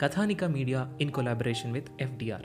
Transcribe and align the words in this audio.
Kathanika 0.00 0.44
media 0.44 0.80
in 1.00 1.10
collaboration 1.10 1.72
with 1.72 1.88
FDR. 2.00 2.44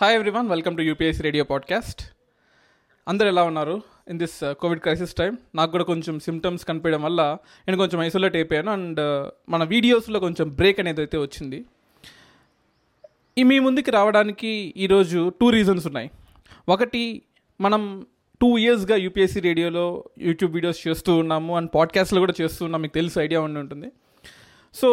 Hi 0.00 0.14
everyone 0.14 0.48
welcome 0.48 0.76
to 0.76 0.82
UPS 0.82 1.20
radio 1.20 1.44
podcast 1.44 2.02
అందరు 3.08 3.28
ఎలా 3.28 3.42
ఉన్నారు? 3.42 3.82
In 4.08 4.18
this 4.18 4.44
COVID 4.60 4.80
crisis 4.80 5.14
time 5.14 5.38
నాకు 5.54 5.70
కూడా 5.70 5.84
కొంచెం 5.84 6.20
సిమ్టమ్స్ 6.20 6.64
కనిపించడం 6.64 7.02
వల్ల 7.02 7.22
నేను 7.68 7.78
కొంచెం 7.78 8.02
ఐసోలేట్ 8.02 8.36
అయిపోయాను 8.36 8.72
అండ్ 8.72 9.00
uh, 9.00 9.30
మన 9.48 9.64
వీడియోస్లో 9.64 10.20
కొంచెం 10.20 10.48
బ్రేక్ 10.48 10.80
అనేది 10.80 11.00
అయితే 11.00 11.18
వచ్చింది. 11.18 11.64
ఈ 13.38 13.42
మీ 13.42 13.58
ముందుకి 13.58 13.90
రావడానికి 13.90 14.74
ఈరోజు 14.76 15.32
టూ 15.40 15.50
రీజన్స్ 15.50 15.86
ఉన్నాయి. 15.86 16.10
ఒకటి 16.68 17.22
మనం 17.60 18.06
టూ 18.40 18.58
ఇయర్స్గా 18.58 18.96
యూపీఎస్సీ 18.96 19.40
రేడియోలో 19.40 20.04
యూట్యూబ్ 20.18 20.54
వీడియోస్ 20.54 20.88
చేస్తూ 20.88 21.16
ఉన్నాము 21.16 21.56
అండ్ 21.56 21.70
పాడ్కాస్ట్లో 21.74 22.20
కూడా 22.20 22.32
చేస్తూ 22.40 22.64
ఉన్నాం. 22.64 22.82
మీకు 22.82 22.94
తెలుసు 22.94 23.20
ఐడియా 23.20 23.40
ఉండి 23.40 23.60
ఉంటుంది. 23.60 23.86
సో 24.74 24.90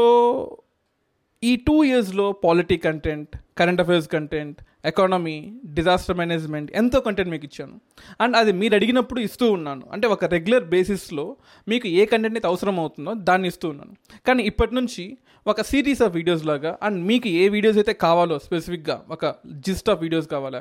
ఈ 1.43 1.55
టూ 1.55 1.83
ఇయర్స్లో 1.83 2.31
polity 2.31 2.77
content 2.77 3.29
current 3.57 3.81
affairs 3.81 4.07
content 4.07 4.61
economy 4.85 5.53
disaster 5.65 6.17
management 6.17 6.71
ఎంతో 6.71 6.99
కంటెంట్ 6.99 7.31
మీకు 7.31 7.45
ఇచ్చాను. 7.45 7.81
అండ్ 8.21 8.35
అది 8.35 8.51
మీరు 8.51 8.75
అడిగినప్పుడు 8.75 9.19
ఇస్తూ 9.19 9.51
ఉన్నాను. 9.51 9.83
అంటే 9.91 10.07
ఒక 10.07 10.25
రెగ్యులర్ 10.25 10.63
బేసిస్లో 10.63 11.35
మీకు 11.67 11.87
ఏ 11.87 12.05
కంటెంట్ 12.05 12.37
అయితే 12.37 12.47
అవసరం 12.47 12.79
అవుతుందో 12.79 13.13
దాన్ని 13.13 13.47
ఇస్తూ 13.47 13.69
ఉన్నాను. 13.69 13.95
కానీ 14.27 14.43
ఇప్పటి 14.43 14.75
నుంచి 14.75 15.17
ఒక 15.51 15.61
సిరీస్ 15.69 16.01
ఆఫ్ 16.05 16.13
వీడియోస్ 16.17 16.41
లాగా 16.49 16.71
అండ్ 16.85 16.97
మీకు 17.09 17.27
ఏ 17.41 17.43
వీడియోస్ 17.53 17.77
అయితే 17.81 17.93
కావాలో 18.05 18.35
స్పెసిఫిక్గా 18.45 18.95
ఒక 19.15 19.25
జిస్ట్ 19.65 19.89
ఆఫ్ 19.93 20.01
వీడియోస్ 20.05 20.27
కావాలా 20.33 20.59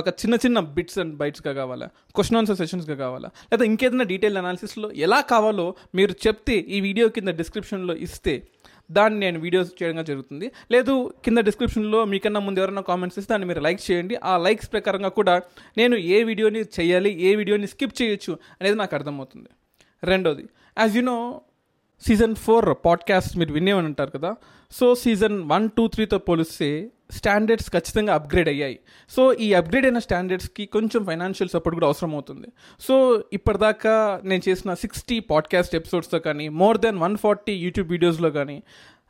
ఒక 0.00 0.08
చిన్న 0.20 0.34
చిన్న 0.44 0.58
బిట్స్ 0.76 0.98
అండ్ 1.02 1.14
బైట్స్గా 1.20 1.52
కావాలా 1.58 1.86
క్వశ్చన్ 2.16 2.38
ఆన్సర్ 2.40 2.58
సెషన్స్గా 2.62 2.96
కావాలా 3.02 3.28
లేదా 3.50 3.64
ఇంకేదైనా 3.70 4.06
డీటెయిల్ 4.12 4.38
అనాలిసిస్లో 4.42 4.88
ఎలా 5.06 5.20
కావాలో 5.32 5.66
మీరు 5.98 6.14
చెప్తే 6.24 6.56
ఈ 6.76 6.80
వీడియో 6.88 7.06
కింద 7.18 7.32
డిస్క్రిప్షన్లో 7.42 7.96
ఇస్తే 8.06 8.34
దాన్ని 8.96 9.18
నేను 9.24 9.38
వీడియోస్ 9.44 9.70
చేయడం 9.78 10.04
జరుగుతుంది. 10.10 10.46
లేదు 10.74 10.94
కింద 11.24 11.38
డిస్క్రిప్షన్లో 11.48 12.00
మీకన్నా 12.12 12.40
ముందు 12.46 12.58
ఎవరైనా 12.62 12.82
కామెంట్స్ 12.90 13.18
ఇస్తే 13.20 13.30
దాన్ని 13.34 13.46
మీరు 13.50 13.60
లైక్ 13.66 13.80
చేయండి. 13.88 14.14
ఆ 14.30 14.32
లైక్స్ 14.46 14.68
ప్రకారంగా 14.74 15.10
కూడా 15.18 15.34
నేను 15.80 15.96
ఏ 16.16 16.18
వీడియోని 16.30 16.62
చేయాలి 16.76 17.12
ఏ 17.28 17.32
వీడియోని 17.40 17.68
స్కిప్ 17.74 17.96
చేయొచ్చు 18.00 18.32
అనేది 18.58 18.76
నాకు 18.82 18.94
అర్థమవుతుంది. 18.98 19.50
రెండోది 20.02 20.44
as 20.82 20.96
you 20.98 21.04
know 21.10 21.18
season 22.06 22.34
four 22.34 22.76
podcast 22.84 23.38
మీరు 23.38 23.52
వినేవని 23.52 23.86
అంటారు 23.86 24.10
కదా. 24.10 24.36
సో 24.70 24.94
సీజన్ 24.94 25.42
వన్ 25.42 25.70
టూ 25.76 25.88
త్రీతో 25.88 26.18
పోలిస్తే 26.18 26.90
స్టాండర్డ్స్ 27.10 27.70
ఖచ్చితంగా 27.70 28.14
అప్గ్రేడ్ 28.14 28.48
అయ్యాయి. 28.48 28.78
సో 29.10 29.32
ఈ 29.32 29.54
అప్గ్రేడ్ 29.54 29.86
అయిన 29.86 29.98
స్టాండర్డ్స్కి 29.98 30.66
కొంచెం 30.66 31.06
ఫైనాన్షియల్ 31.06 31.50
సపోర్ట్ 31.50 31.74
కూడా 31.74 31.86
అవసరం 31.86 32.12
అవుతుంది 32.14 32.48
సో 32.80 33.24
ఇప్పటిదాకా 33.32 34.20
నేను 34.24 34.42
చేసిన 34.48 34.74
సిక్స్టీ 34.74 35.20
పాడ్కాస్ట్ 35.20 35.74
ఎపిసోడ్స్తో 35.74 36.18
కానీ 36.18 36.48
more 36.48 36.78
than 36.78 36.98
one 36.98 37.16
forty 37.16 37.52
YouTube 37.52 37.90
వీడియోస్లో 37.90 38.30
కానీ 38.30 38.62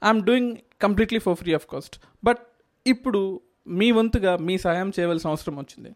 I'm 0.05 0.23
doing 0.23 0.57
completely 0.83 1.19
for 1.19 1.35
free 1.35 1.55
of 1.55 1.67
cost. 1.73 1.99
But 2.25 2.39
ఇప్పుడు 2.87 3.41
మీ 3.69 3.91
వంతుగా 3.91 4.37
మీ 4.37 4.59
సాయం 4.59 4.93
చేయవలసిన 5.01 5.31
అవసరం 5.31 5.57
వచ్చింది. 5.57 5.91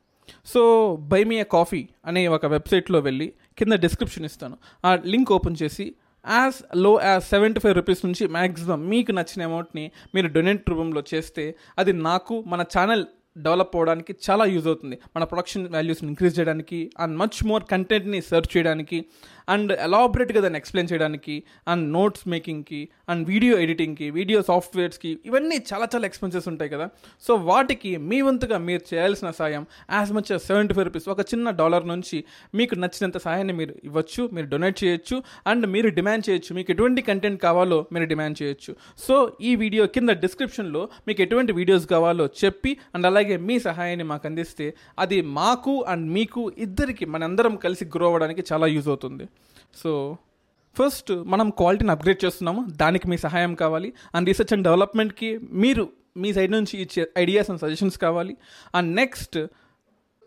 So 0.46 0.96
buy 0.96 1.24
me 1.24 1.36
a 1.36 1.42
coffee 1.42 1.88
అనే 2.06 2.28
ఒక 2.28 2.46
వెబ్సైట్లో 2.46 2.98
వెళ్ళి 2.98 3.32
కింద 3.58 3.72
డిస్క్రిప్షన్ 3.72 4.24
ఇస్తాను. 4.24 4.56
ఆ 4.86 4.98
లింక్ 5.04 5.32
ఓపెన్ 5.32 5.56
చేసి 5.62 5.94
యాజ్లో 6.26 7.00
యాజ్ 7.02 7.24
సెవెంటీ 7.24 7.60
ఫైవ్ 7.60 7.74
రూపీస్ 7.74 8.04
నుంచి 8.06 8.26
మ్యాక్సిమం 8.28 8.88
మీకు 8.88 9.12
నచ్చిన 9.12 9.42
అమౌంట్ని 9.42 9.90
మీరు 10.14 10.26
డొనేట్ 10.26 10.70
రూపంలో 10.70 11.02
చేస్తే 11.14 11.56
అది 11.78 11.92
నాకు 11.92 12.44
మన 12.46 12.62
ఛానల్ 12.62 13.06
డెవలప్ 13.38 13.76
అవ్వడానికి 13.76 14.16
చాలా 14.30 14.44
యూజ్ 14.44 14.66
అవుతుంది. 14.66 14.98
మన 15.16 15.24
ప్రొడక్షన్ 15.24 15.68
వాల్యూస్ని 15.68 16.08
ఇంక్రీజ్ 16.08 16.38
చేయడానికి 16.38 16.90
అండ్ 16.98 17.18
మచ్ 17.18 17.46
మోర్ 17.46 17.64
కంటెంట్ని 17.64 18.22
సెర్చ్ 18.22 18.56
చేయడానికి. 18.56 19.04
అండ్ 19.54 19.72
ఎలాబరేట్గా 19.86 20.40
దాన్ని 20.44 20.58
ఎక్స్ప్లెయిన్ 20.60 20.90
చేయడానికి 20.92 21.36
అండ్ 21.72 21.84
నోట్స్ 21.96 22.24
మేకింగ్కి 22.34 22.80
అండ్ 23.12 23.22
వీడియో 23.32 23.54
ఎడిటింగ్కి 23.64 24.06
వీడియో 24.18 24.40
సాఫ్ట్వేర్స్కి 24.50 25.12
ఇవన్నీ 25.30 25.58
చాలా 25.70 25.88
చాలా 25.94 26.06
ఎక్స్పెన్సెస్ 26.10 26.48
ఉంటాయి 26.52 26.70
కదా. 26.74 26.86
సో 27.26 27.34
వాటికి 27.50 27.92
మీ 28.10 28.20
వంతుగా 28.28 28.58
మీరు 28.68 28.82
చేయాల్సిన 28.90 29.30
సాయం 29.40 29.64
as 29.98 30.12
much 30.18 30.32
seventy 30.48 30.74
five 30.78 30.86
rupees 30.88 31.08
ఒక 31.14 31.24
చిన్న 31.32 31.50
డాలర్ 31.60 31.86
నుంచి 31.92 32.18
మీకు 32.60 32.74
నచ్చినంత 32.84 33.18
సాయాన్ని 33.26 33.56
మీరు 33.60 33.74
ఇవ్వచ్చు 33.88 34.24
మీరు 34.36 34.48
డొనేట్ 34.54 34.78
చేయొచ్చు 34.84 35.18
అండ్ 35.52 35.66
మీరు 35.74 35.88
డిమాండ్ 35.98 36.26
చేయొచ్చు 36.28 36.54
మీకు 36.58 36.70
ఎటువంటి 36.76 37.02
కంటెంట్ 37.10 37.40
కావాలో 37.46 37.80
మీరు 37.92 38.06
డిమాండ్ 38.12 38.36
చేయొచ్చు. 38.42 38.72
సో 39.06 39.16
ఈ 39.40 39.52
వీడియో 39.64 39.86
కింద 39.96 40.10
డిస్క్రిప్షన్లో 40.24 40.84
మీకు 41.08 41.22
ఎటువంటి 41.26 41.52
వీడియోస్ 41.60 41.86
కావాలో 41.94 42.26
చెప్పి 42.44 42.72
అండ్ 42.94 43.06
అలాగే 43.10 43.36
మీ 43.48 43.58
సహాయాన్ని 43.68 44.06
మాకు 44.12 44.26
అందిస్తే 44.30 44.68
అది 45.04 45.20
మాకు 45.40 45.74
అండ్ 45.94 46.06
మీకు 46.18 46.42
ఇద్దరికి 46.66 47.06
మనందరం 47.14 47.56
కలిసి 47.66 47.86
గ్రో 47.96 48.06
అవ్వడానికి 48.10 48.44
చాలా 48.52 48.66
యూజ్ 48.74 48.88
అవుతుంది. 48.88 49.26
సో 49.76 50.16
ఫస్ట్ 50.78 51.12
మనం 51.12 51.50
క్వాలిటీని 51.50 51.90
అప్గ్రేడ్ 51.90 52.24
చేస్తున్నాము. 52.24 52.66
దానికి 52.70 53.08
మీ 53.08 53.18
సహాయం 53.18 53.54
కావాలి. 53.54 53.92
అండ్ 54.14 54.28
రీసెర్చ్ 54.28 54.52
అండ్ 54.52 54.64
డెవలప్మెంట్కి 54.64 55.38
మీరు 55.38 55.88
మీ 56.16 56.32
సైడ్ 56.32 56.52
నుంచి 56.52 56.78
ఇచ్చే 56.78 57.08
ఐడియాస్ 57.18 57.50
అండ్ 57.50 57.60
సజెషన్స్ 57.60 57.98
కావాలి. 57.98 58.36
అండ్ 58.74 58.96
నెక్స్ట్ 58.96 59.46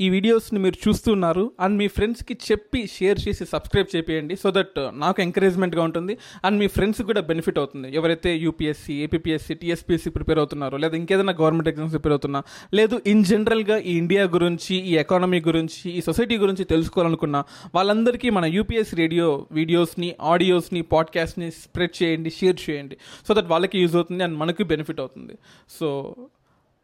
ఈ 0.04 0.10
వీడియోస్ని 0.16 0.60
మీరు 0.66 0.78
చూస్తున్నారు 0.86 1.44
అండ్ 1.64 1.76
మీ 1.82 1.88
ఫ్రెండ్స్కి 1.88 2.38
చెప్పి 2.48 2.82
షేర్ 2.96 3.20
చేసి 3.26 3.46
సబ్స్క్రైబ్ 3.54 3.90
చేయండి 3.94 4.36
సో 4.44 4.52
దట్ 4.52 4.80
నాకు 5.04 5.22
ఎంకరేజ్మెంట్గా 5.22 5.84
ఉంటుంది 5.88 6.14
అండ్ 6.46 6.58
మీ 6.62 6.68
ఫ్రెండ్స్కి 6.68 7.06
కూడా 7.10 7.22
బెనిఫిట్ 7.22 7.60
అవుతుంది. 7.60 7.88
ఎవరైతే 8.00 8.30
యూపీఎస్సీ 8.46 8.94
ఏపీఎస్సీ 9.04 9.54
టీఎస్పీఎస్సీ 9.54 10.10
ప్రిపేర్ 10.10 10.40
అవుతున్నారో 10.40 10.78
లేదా 10.78 10.96
ఇంకేదైనా 11.02 11.36
గవర్నమెంట్ 11.42 11.70
ఎగ్జామ్స్ 11.72 11.94
ప్రిపేర్ 11.94 12.12
అవుతున్నా 12.12 12.42
లేదు 12.74 13.02
ఇన్ 13.14 13.24
జనరల్గా 13.26 13.78
ఈ 13.78 13.94
ఇండియా 14.04 14.24
గురించి 14.36 14.76
ఈ 14.92 14.94
ఎకానమీ 15.04 15.40
గురించి 15.50 15.92
ఈ 15.92 16.02
సొసైటీ 16.02 16.38
గురించి 16.38 16.64
తెలుసుకోవాలనుకున్నా 16.64 17.44
వాళ్ళందరికీ 17.76 18.30
మన 18.30 18.46
యూపీఎస్సీ 18.58 18.98
రేడియో 19.04 19.48
వీడియోస్ని 19.52 20.16
ఆడియోస్ని 20.34 20.82
పాడ్కాస్ట్ని 20.94 21.52
స్ప్రెడ్ 21.52 22.04
చేయండి 22.04 22.30
షేర్ 22.30 22.60
చేయండి 22.66 22.98
సో 23.28 23.34
దట్ 23.34 23.46
వాళ్ళకి 23.46 23.78
యూజ్ 23.80 23.96
అవుతుంది 23.96 24.24
అండ్ 24.24 24.38
మనకి 24.38 24.64
బెనిఫిట్ 24.64 25.00
అవుతుంది. 25.00 25.36
సో 25.70 25.88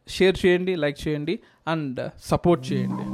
షేర్ 0.08 0.36
చేయండి 0.46 0.74
లైక్ 0.76 0.98
చేయండి 1.08 1.38
అండ్ 1.68 2.00
సపోర్ట్ 2.22 2.72
చేయండి. 2.72 3.06